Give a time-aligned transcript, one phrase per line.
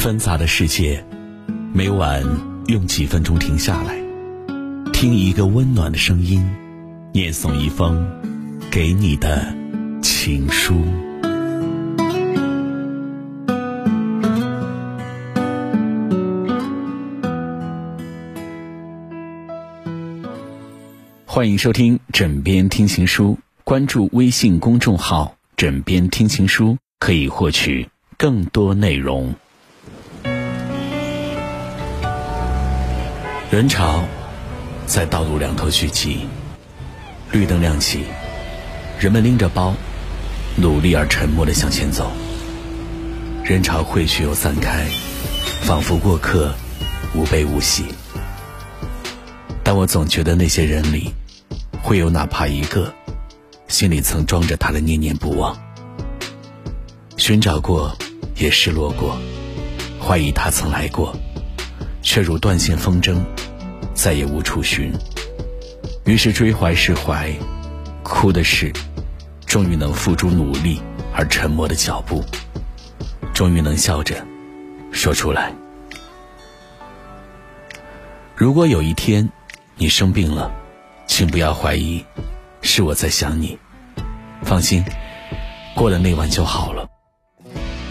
[0.00, 1.04] 纷杂的世界，
[1.74, 2.24] 每晚
[2.68, 4.00] 用几分钟停下来，
[4.94, 6.42] 听一个温暖的声音，
[7.12, 8.08] 念诵一封
[8.70, 9.54] 给你的
[10.00, 10.82] 情书。
[21.26, 29.34] 欢迎收听《枕边听情书》，关注微信公众号“枕边听情书”，可以获取更多内容。
[33.50, 34.04] 人潮
[34.86, 36.20] 在道路两头聚集，
[37.32, 38.04] 绿灯亮起，
[39.00, 39.74] 人们拎着包，
[40.54, 42.12] 努力而沉默的向前走。
[43.42, 44.86] 人潮汇聚又散开，
[45.62, 46.54] 仿佛过客，
[47.12, 47.86] 无悲无喜。
[49.64, 51.12] 但我总觉得那些人里，
[51.82, 52.94] 会有哪怕一个，
[53.66, 55.58] 心里曾装着他的念念不忘。
[57.16, 57.98] 寻找过，
[58.36, 59.18] 也失落过，
[60.00, 61.12] 怀疑他曾来过。
[62.02, 63.14] 却如断线风筝，
[64.00, 64.90] 再也无处寻。
[66.06, 67.30] 于是追怀释怀，
[68.02, 68.72] 哭的是，
[69.44, 70.80] 终于能付诸努力
[71.14, 72.24] 而沉默的脚步，
[73.34, 74.26] 终于能笑着
[74.90, 75.52] 说出来。
[78.34, 79.28] 如果有一天
[79.76, 80.50] 你生病了，
[81.06, 82.02] 请不要怀疑，
[82.62, 83.58] 是我在想你。
[84.42, 84.82] 放心，
[85.76, 86.88] 过了那晚就好了，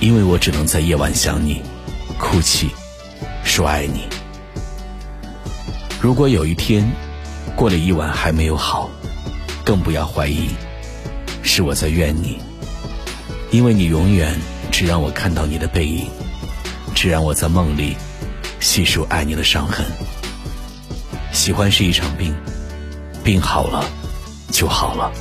[0.00, 1.60] 因为我只能在夜晚想你，
[2.18, 2.70] 哭泣。
[3.44, 4.17] 说爱你。
[6.08, 6.90] 如果有一天
[7.54, 8.88] 过了一晚还没有好，
[9.62, 10.48] 更不要怀疑，
[11.42, 12.38] 是我在怨你，
[13.50, 14.34] 因为你永远
[14.72, 16.06] 只让我看到你的背影，
[16.94, 17.94] 只让我在梦里
[18.58, 19.84] 细数爱你的伤痕。
[21.30, 22.34] 喜欢是一场病，
[23.22, 23.84] 病好了
[24.50, 25.12] 就好了。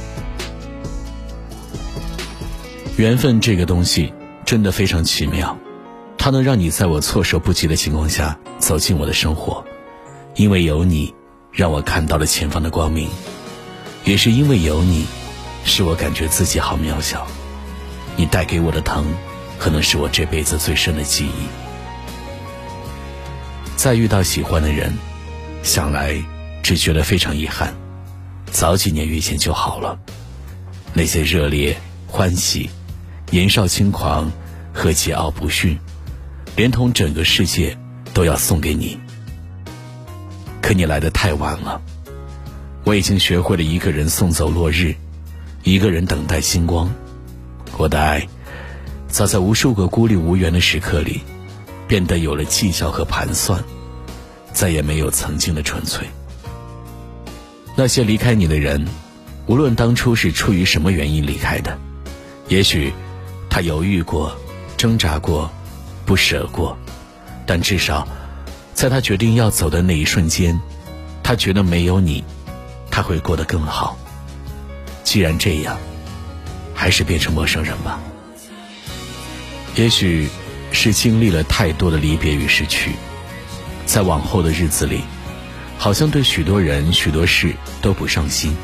[2.95, 4.13] 缘分这个东西
[4.45, 5.57] 真的非常奇妙。
[6.17, 9.65] 它能让你在我措手不及的情况下走进我的生活，
[10.37, 11.15] 因为有你，
[11.51, 13.07] 让我看到了前方的光明；
[14.05, 15.07] 也是因为有你，
[15.65, 17.25] 使我感觉自己好渺小。
[18.15, 19.03] 你带给我的疼，
[19.57, 21.47] 可能是我这辈子最深的记忆。
[23.75, 24.95] 再遇到喜欢的人，
[25.63, 26.23] 想来
[26.61, 27.73] 只觉得非常遗憾，
[28.51, 29.97] 早几年遇见就好了。
[30.93, 31.75] 那些热烈、
[32.05, 32.69] 欢喜、
[33.31, 34.31] 年少轻狂
[34.71, 35.79] 和桀骜不驯。
[36.55, 37.77] 连同整个世界
[38.13, 38.99] 都要送给你，
[40.67, 41.81] 可你来的太晚了。
[42.83, 44.93] 我已经学会了一个人送走落日，
[45.63, 46.93] 一个人等待星光。
[47.77, 48.27] 我的爱，
[49.07, 51.21] 早在无数个孤立无援的时刻里，
[51.87, 53.63] 变得有了计较和盘算，
[54.51, 56.05] 再也没有曾经的纯粹。
[57.73, 58.85] 那些离开你的人，
[59.45, 61.79] 无论当初是出于什么原因离开的，
[62.49, 62.91] 也许
[63.49, 64.35] 他犹豫过，
[64.75, 65.49] 挣扎过。
[66.05, 66.77] 不舍过，
[67.45, 68.05] 但至少，
[68.77, 70.61] 在他决定要走的那一瞬间，
[71.23, 72.23] 他觉得没有你，
[72.91, 73.97] 他会过得更好。
[75.03, 75.79] 既然这样，
[76.75, 77.99] 还是变成陌生人吧。
[79.73, 80.29] 也许
[80.71, 82.91] 是经历了太多的离别与失去，
[83.87, 85.01] 在往后的日子里，
[85.79, 88.55] 好像对许多人、许多事都不上心，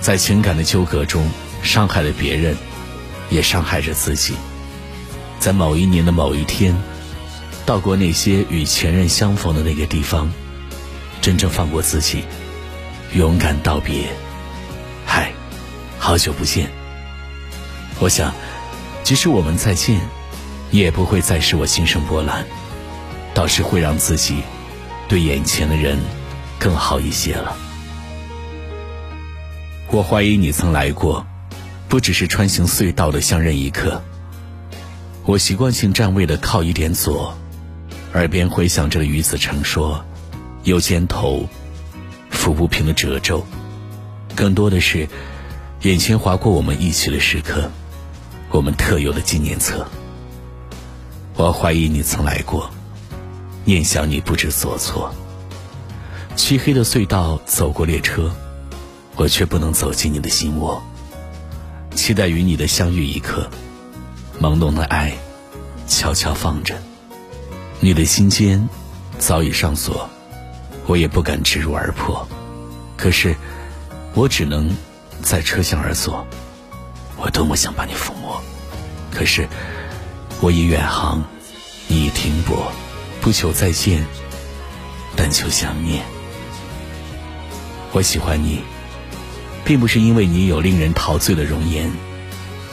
[0.00, 1.28] 在情感的纠葛中，
[1.64, 2.56] 伤害了别人，
[3.30, 4.34] 也伤害着自己。
[5.40, 6.72] 在某一年的某一天，
[7.64, 10.30] 到过那些与前任相逢的那个地方，
[11.20, 12.24] 真正放过自己，
[13.14, 14.08] 勇敢道别。
[15.06, 15.32] 嗨，
[15.98, 16.68] 好久不见。
[18.00, 18.34] 我想，
[19.04, 20.00] 即使我们再见，
[20.70, 22.44] 也不会再使我心生波澜，
[23.32, 24.42] 倒是会让自己
[25.08, 25.98] 对眼前的人
[26.58, 27.56] 更好一些了。
[29.88, 31.24] 我怀疑你曾来过，
[31.88, 34.02] 不只是穿行隧道的相认一刻。
[35.24, 37.36] 我习惯性站位的靠一点左，
[38.14, 40.04] 耳边回响着于子成说
[40.64, 41.48] ：“有肩头，
[42.30, 43.44] 抚不平的褶皱。”
[44.36, 45.08] 更多的是，
[45.82, 47.70] 眼前划过我们一起的时刻，
[48.50, 49.86] 我们特有的纪念册。
[51.36, 52.70] 我怀疑你曾来过，
[53.64, 55.14] 念想你不知所措。
[56.36, 58.30] 漆黑的隧道走过列车，
[59.16, 60.82] 我却不能走进你的心窝。
[61.94, 63.48] 期待与你的相遇一刻。
[64.40, 65.14] 朦胧的爱，
[65.86, 66.74] 悄悄放着。
[67.84, 68.68] 你的心间
[69.18, 70.08] 早已上锁，
[70.86, 72.24] 我也不敢直入而破。
[72.96, 73.34] 可是，
[74.14, 74.70] 我只能
[75.20, 76.24] 在车厢而坐。
[77.16, 78.40] 我多么想把你抚摸，
[79.10, 79.48] 可是
[80.40, 81.24] 我已远航，
[81.88, 82.70] 你已停泊。
[83.20, 84.04] 不求再见，
[85.16, 86.04] 但求想念。
[87.90, 88.60] 我喜欢你，
[89.64, 91.90] 并不是因为你有令人陶醉的容颜，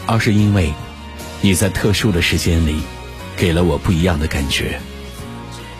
[0.05, 0.71] 而是因为。
[1.41, 2.81] 你在特殊的时间里，
[3.37, 4.79] 给了我不一样的感觉。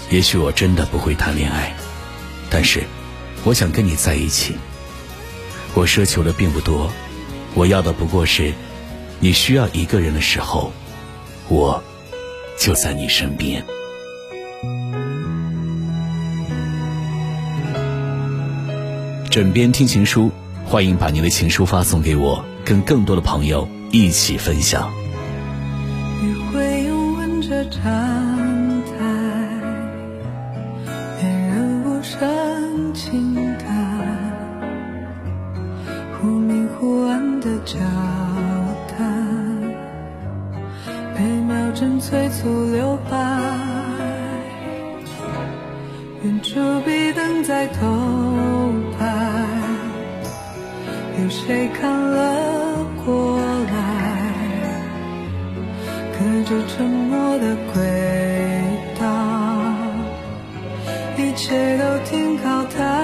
[0.10, 1.74] 也许我真的不会谈恋爱，
[2.50, 2.84] 但是
[3.44, 4.56] 我想跟你在一起。
[5.76, 6.92] 我奢求的并不多，
[7.54, 8.52] 我要的不过是，
[9.20, 10.74] 你需要一个人的时候，
[11.48, 11.84] 我
[12.58, 13.64] 就在你身边。
[19.30, 20.32] 枕边听情书，
[20.66, 24.92] 欢迎把您的情书发送给我，跟更多的朋友一起分享。
[26.24, 28.49] 余晖拥吻着站
[32.20, 33.68] 人无声轻叹，
[36.20, 37.80] 忽明忽暗的交
[38.90, 38.98] 谈，
[41.16, 43.18] 被秒针催促留白，
[46.24, 47.88] 远处壁灯在偷
[48.98, 49.46] 拍。
[51.22, 53.74] 有谁看了过来？
[56.12, 57.80] 隔着沉默的鬼
[61.50, 62.99] 谁都挺好他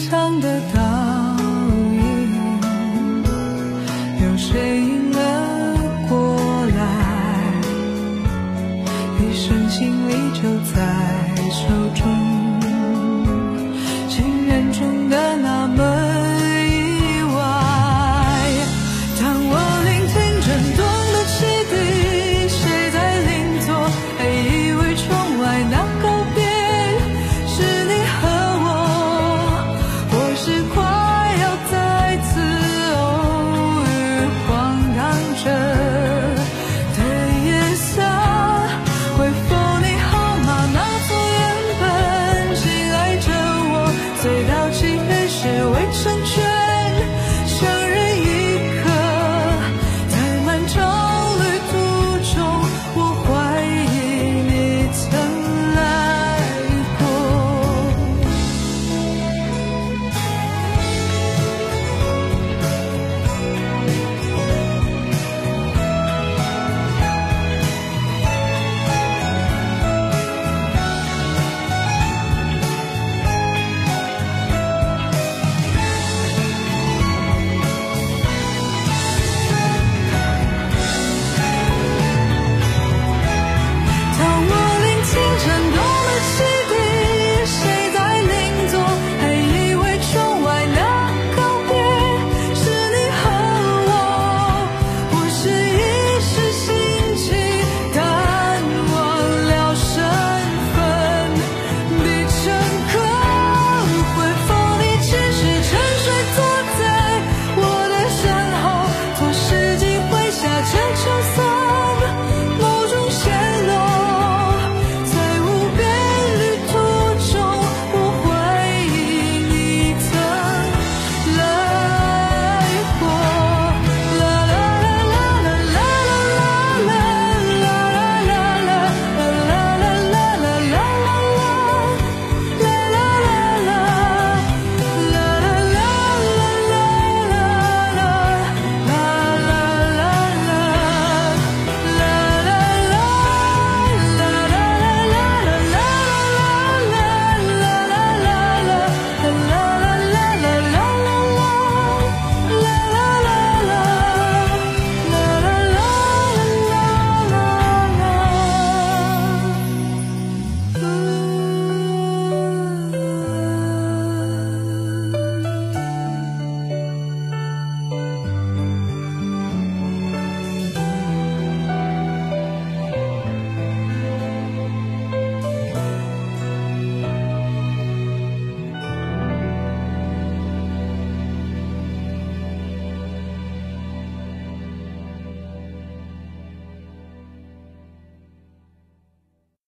[0.00, 0.79] 璃窗上的